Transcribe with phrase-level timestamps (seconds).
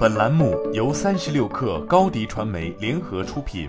[0.00, 3.68] 本栏目由三十六氪高低传媒联合出品。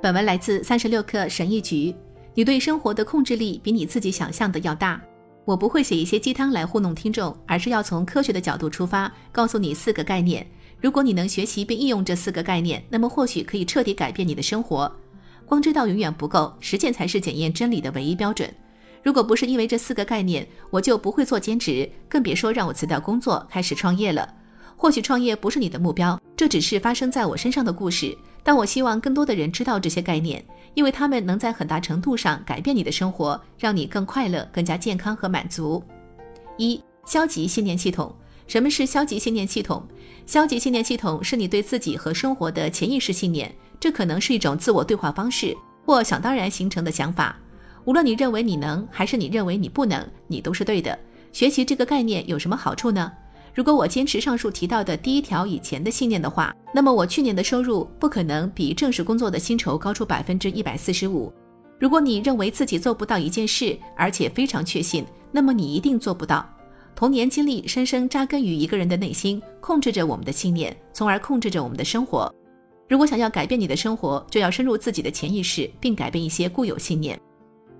[0.00, 1.92] 本文来自三十六氪神译局。
[2.34, 5.02] 你对生活的控制力比你自己想象的要大。
[5.44, 10.46] 我不会写一些鸡汤来糊弄听众，而是要从科学的角度出发，告诉你四个概念。
[10.80, 14.88] 如果你能学习并应用这四个概念，那么或许可以彻底改变你的生活。
[15.44, 18.48] 光知道永远不够，实践才是检验真理的唯一标准。
[19.02, 24.28] 如果不是因为这四个概念，我就不会做兼职，更别说让我辞掉工作开始创业了。
[24.76, 28.16] 或许创业不是你的目标，这只是发生在我身上的故事。
[28.42, 35.82] 但我希望更多的人知道这些概念，因为他们能在很大程度上改变你的生活，让你更快乐、更加健康和满足。
[36.56, 38.14] 一、消极信念系统。
[38.48, 39.86] 什么是消极信念系统？
[40.26, 47.36] 消极信念系统是你对自己和生活的潜意识信念，这可能是一种自我对话方式，或想当然形成的想法。
[47.84, 50.96] 无论你认为你能，还是你认为你不能，你都是对的。
[51.32, 53.10] 学习这个概念有什么好处呢？
[53.54, 61.32] 如果我坚持上述提到的第一条以前的信念的话，那么我去年的收入不可能比正式工作的薪酬高出百分之一百四十五。
[61.78, 66.48] 如果你认为自己做不到一件事，而且非常确信，那么你一定做不到。
[66.94, 72.32] 童年经历深深扎根于一个人的内心，控制着我们的信念，从而控制着我们的生活。
[72.88, 77.18] 如果想要改变你的生活，就要深入自己的潜意识，并改变一些固有信念。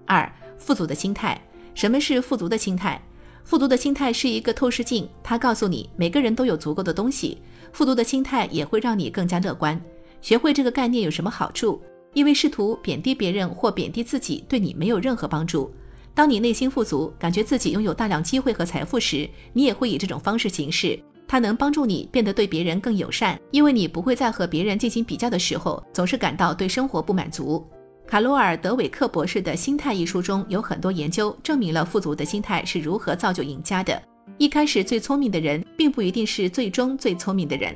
[0.07, 1.41] 二、富足的心态。
[1.75, 3.01] 什么是富足的心态？
[3.45, 7.39] 富足的心态是一个透视镜，它告诉你每个人都有足够的东西。
[7.73, 9.81] 富足的心态也会让你更加乐观。
[10.21, 11.81] 学会这个概念有什么好处？
[12.13, 15.75] 因为试图贬低别人或贬低自己，对你没有任何帮助。
[16.15, 20.99] 当你内心富足，感觉自己拥有大量机会和财富时，你也会以这种方式行事。
[21.27, 27.67] 它能帮助你变得对别人更友善，因为你不会在和别人进行比较的时候，总是感到对生活不满足。
[28.13, 34.03] 卡罗尔·德韦克博士的心态一书中有很多研究，证明了富足的心态是如何造就赢家的。
[34.37, 37.75] 一开始最聪明的人，并不一定是最终最聪明的人。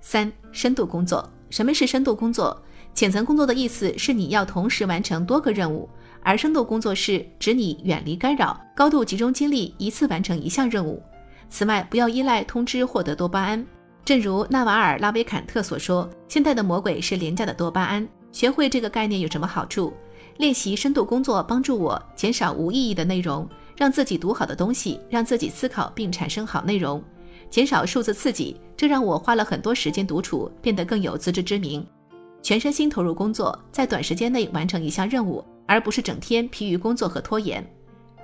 [0.00, 1.28] 三、深度工作。
[1.50, 2.56] 什么是深度工作？
[2.94, 5.90] 浅层工作的意思是你要同时完成多个任务，
[6.22, 11.02] 而深度工作是指你远离干扰，高度集中精力，一次完成一项任务。
[11.48, 13.66] 此外，不要依赖通知获得多巴胺。
[14.04, 19.92] 正如纳瓦尔·拉维坎特所说：“现在的魔鬼是廉价的多巴胺。”学会这个概念有什么好处？
[20.38, 27.00] 练习深度工作帮助我减少无意义的内容，让自己读好的东西，让自己思考并产生好内容，
[27.48, 31.86] 减少数字刺激，这让我花了很多时间独处，变得更有自知之明。
[32.42, 37.64] 全身心投入工作，在短时间内完成一项任务，而不是整天疲于工作和拖延。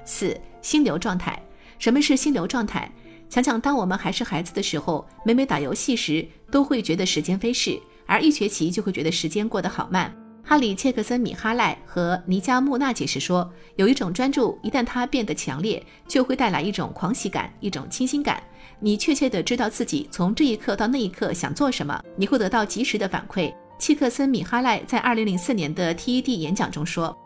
[0.04, 1.40] 四、心流状态。
[1.78, 2.92] 什么是心流状态？
[3.28, 7.80] 想想当我们还是孩子的时候，每每打游戏时，都会觉得时间飞逝。
[8.10, 10.12] 而一学期就会觉得时间过得好慢。
[10.42, 18.42] 哈里切克森米哈赖和尼加穆纳解释说，有一种专注，一旦它变得强烈，就会带来一种狂喜感，一种清新感。
[18.80, 23.54] 你确切地知道自己从这一刻到那一刻想做什么，你会得到及时的反馈。
[23.78, 27.16] 切克森米哈赖在二零零四年的 TED 演讲中说：“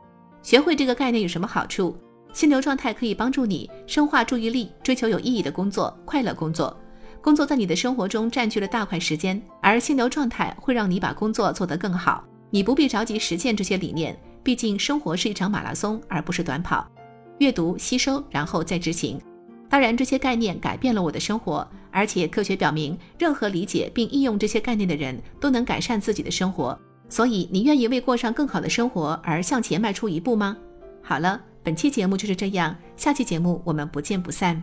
[0.42, 1.96] 学会这个概念有什么好处？
[2.34, 6.76] 心流状态可以帮助你深化注意力，追求有意义的工作，快乐工作。”
[7.24, 12.22] 工作在你的生活中占据了大块时间，而心流状态会让你把工作做得更好。
[12.50, 16.86] 你不必着急实践这些理念，毕竟生活是一场马拉松，而不是短跑。
[17.38, 19.18] 阅读、吸收，然后再执行。
[19.70, 26.78] 当然，这些概念改变了我的生活，而且科学表明，任何理解并应用这些概念的人都能改善自己的生活。
[27.08, 30.54] 所以，你愿意为过上更好的生活而向前迈出一步吗？
[31.02, 34.62] 好了，本期节目就是这样，下期节目我们不见不散。